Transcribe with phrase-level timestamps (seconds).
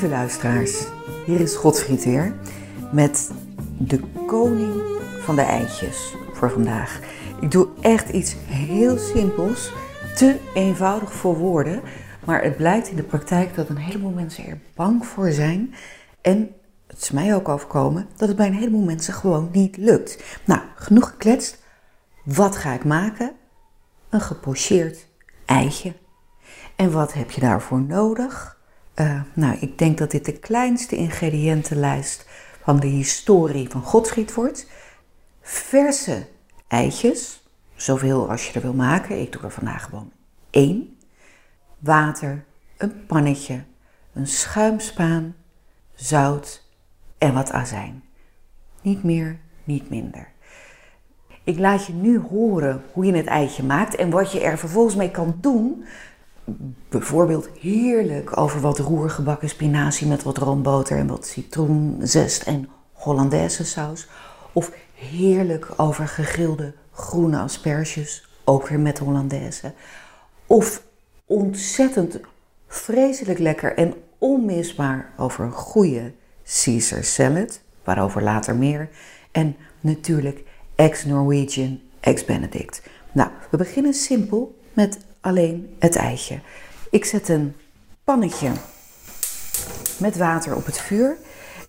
[0.00, 0.86] luisteraars.
[1.26, 2.34] Hier is Godfried weer
[2.92, 3.30] met
[3.78, 4.82] de koning
[5.20, 7.00] van de eitjes voor vandaag.
[7.40, 9.72] Ik doe echt iets heel simpels,
[10.16, 11.82] te eenvoudig voor woorden,
[12.24, 15.74] maar het blijkt in de praktijk dat een heleboel mensen er bang voor zijn
[16.20, 16.50] en
[16.86, 20.40] het is mij ook overkomen dat het bij een heleboel mensen gewoon niet lukt.
[20.44, 21.62] Nou, genoeg gekletst.
[22.24, 23.32] Wat ga ik maken?
[24.08, 25.06] Een gepocheerd
[25.44, 25.94] eitje.
[26.76, 28.60] En wat heb je daarvoor nodig?
[28.94, 32.26] Uh, nou, ik denk dat dit de kleinste ingrediëntenlijst
[32.62, 34.66] van de historie van Godfried wordt.
[35.40, 36.26] Verse
[36.68, 37.42] eitjes,
[37.74, 39.20] zoveel als je er wil maken.
[39.20, 40.12] Ik doe er vandaag gewoon
[40.50, 40.96] één.
[41.78, 42.44] Water,
[42.76, 43.64] een pannetje,
[44.12, 45.34] een schuimspaan,
[45.94, 46.62] zout
[47.18, 48.02] en wat azijn.
[48.82, 50.28] Niet meer, niet minder.
[51.44, 54.96] Ik laat je nu horen hoe je het eitje maakt en wat je er vervolgens
[54.96, 55.84] mee kan doen
[56.88, 64.08] bijvoorbeeld heerlijk over wat roergebakken spinazie met wat roomboter en wat citroenzest en Hollandaise saus.
[64.52, 69.72] Of heerlijk over gegrilde groene asperges, ook weer met Hollandaise.
[70.46, 70.82] Of
[71.26, 72.20] ontzettend
[72.66, 76.12] vreselijk lekker en onmisbaar over een goede
[76.44, 78.88] Caesar salad, waarover later meer.
[79.32, 82.82] En natuurlijk ex-Norwegian, ex-Benedict.
[83.12, 86.40] Nou, we beginnen simpel met alleen het eitje.
[86.90, 87.54] Ik zet een
[88.04, 88.50] pannetje
[89.96, 91.16] met water op het vuur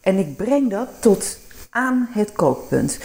[0.02, 1.38] en ik breng dat tot
[1.70, 3.00] aan het kookpunt.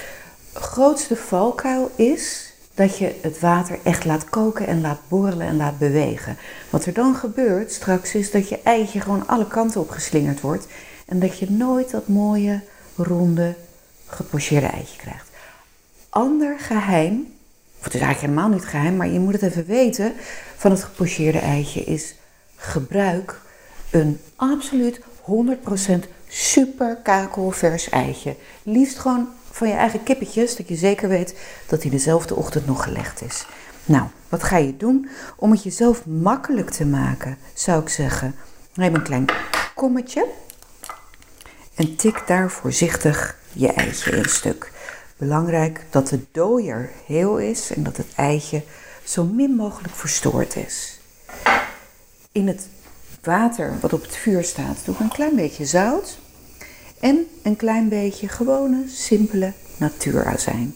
[0.53, 5.79] Grootste valkuil is dat je het water echt laat koken en laat borrelen en laat
[5.79, 6.37] bewegen.
[6.71, 10.67] Wat er dan gebeurt straks is dat je eitje gewoon alle kanten op geslingerd wordt
[11.07, 12.61] en dat je nooit dat mooie,
[12.97, 13.55] ronde,
[14.07, 15.29] gepocheerde eitje krijgt.
[16.09, 17.38] Ander geheim
[17.81, 20.13] het is eigenlijk helemaal niet geheim, maar je moet het even weten,
[20.57, 22.15] van het gepocheerde eitje is
[22.57, 23.41] gebruik
[23.91, 25.03] een absoluut 100%
[26.29, 28.37] super kakelvers eitje.
[28.63, 31.35] Liefst gewoon van je eigen kippetjes, dat je zeker weet
[31.67, 33.47] dat die dezelfde ochtend nog gelegd is.
[33.85, 35.09] Nou, wat ga je doen?
[35.37, 38.35] Om het jezelf makkelijk te maken, zou ik zeggen,
[38.75, 39.25] neem een klein
[39.75, 40.27] kommetje
[41.75, 44.71] en tik daar voorzichtig je eitje in stuk.
[45.19, 48.63] Belangrijk dat de dooier heel is en dat het eitje
[49.05, 51.01] zo min mogelijk verstoord is.
[52.33, 52.69] In het
[53.23, 56.19] water wat op het vuur staat doe ik een klein beetje zout
[57.01, 60.75] en een klein beetje gewone, simpele natuurazijn.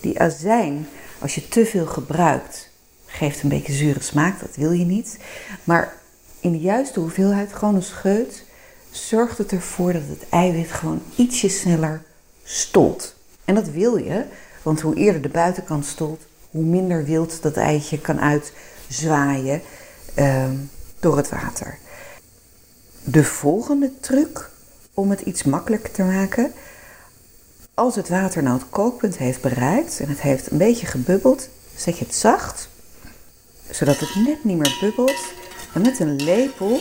[0.00, 0.88] Die azijn,
[1.18, 2.70] als je te veel gebruikt,
[3.06, 5.18] geeft een beetje zure smaak, dat wil je niet.
[5.64, 5.94] Maar
[6.40, 8.44] in de juiste hoeveelheid, gewoon een scheut,
[8.90, 12.02] zorgt het ervoor dat het eiwit gewoon ietsje sneller
[12.44, 13.16] stolt.
[13.48, 14.24] En dat wil je,
[14.62, 19.62] want hoe eerder de buitenkant stolt, hoe minder wild dat eitje kan uitzwaaien
[20.18, 20.44] uh,
[21.00, 21.78] door het water.
[23.04, 24.50] De volgende truc
[24.94, 26.52] om het iets makkelijker te maken.
[27.74, 31.98] Als het water nou het kookpunt heeft bereikt en het heeft een beetje gebubbeld, zet
[31.98, 32.68] je het zacht,
[33.70, 35.32] zodat het net niet meer bubbelt.
[35.74, 36.80] En met een lepel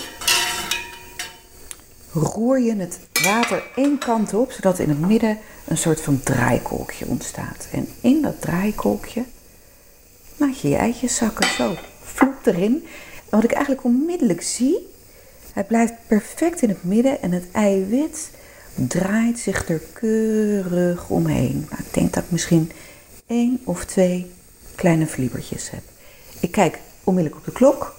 [2.20, 7.06] roer je het water één kant op, zodat in het midden een soort van draaikolkje
[7.06, 7.68] ontstaat.
[7.72, 9.24] En in dat draaikolkje
[10.38, 12.86] laat je je eitjes zakken, zo, vloep erin.
[13.16, 14.88] En wat ik eigenlijk onmiddellijk zie,
[15.54, 18.30] hij blijft perfect in het midden en het eiwit
[18.76, 21.68] draait zich er keurig omheen.
[21.70, 22.72] Nou, ik denk dat ik misschien
[23.26, 24.32] één of twee
[24.76, 25.84] kleine vliebertjes heb.
[26.40, 27.96] Ik kijk onmiddellijk op de klok.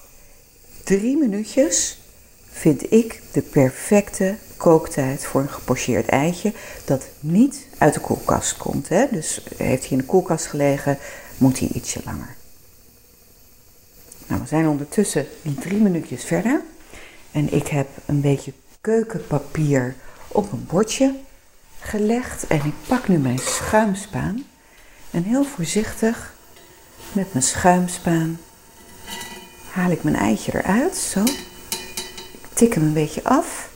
[0.85, 1.99] Drie minuutjes
[2.59, 6.53] vind ik de perfecte kooktijd voor een gepocheerd eitje
[6.85, 8.89] dat niet uit de koelkast komt.
[8.89, 9.07] Hè?
[9.11, 10.99] Dus heeft hij in de koelkast gelegen,
[11.37, 12.37] moet hij ietsje langer.
[14.27, 15.27] Nou, we zijn ondertussen
[15.61, 16.63] drie minuutjes verder
[17.33, 19.95] en ik heb een beetje keukenpapier
[20.29, 21.15] op een bordje
[21.81, 24.45] gelegd en ik pak nu mijn schuimspaan
[25.11, 26.35] en heel voorzichtig
[27.13, 28.39] met mijn schuimspaan
[29.71, 31.23] haal ik mijn eitje eruit, zo.
[32.59, 33.71] Ik tik hem een beetje af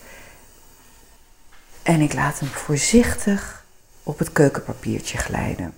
[1.82, 3.64] en ik laat hem voorzichtig
[4.02, 5.72] op het keukenpapiertje glijden.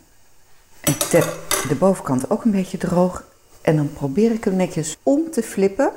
[0.81, 3.25] En tap de bovenkant ook een beetje droog.
[3.63, 5.93] En dan probeer ik hem netjes om te flippen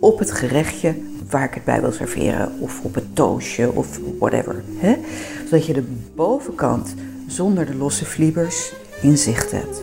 [0.00, 2.60] op het gerechtje waar ik het bij wil serveren.
[2.60, 4.62] Of op het toastje of whatever.
[4.76, 4.96] Hè?
[5.44, 6.94] Zodat je de bovenkant
[7.26, 9.82] zonder de losse vliebers in zicht hebt.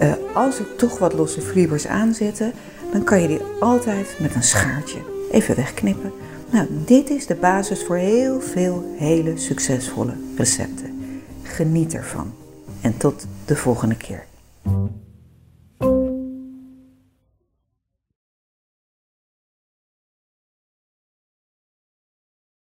[0.00, 2.52] Uh, als er toch wat losse vliebers aan zitten,
[2.92, 6.12] dan kan je die altijd met een schaartje even wegknippen.
[6.52, 11.22] Nou, dit is de basis voor heel veel hele succesvolle recepten.
[11.42, 12.32] Geniet ervan
[12.80, 14.26] en tot de volgende keer.